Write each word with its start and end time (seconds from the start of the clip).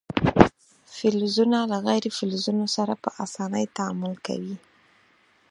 فلزونه 0.95 1.59
له 1.71 1.77
غیر 1.87 2.03
فلزونو 2.17 2.65
سره 2.75 2.93
په 3.03 3.09
اسانۍ 3.23 3.65
تعامل 3.77 4.13
کوي. 4.25 4.55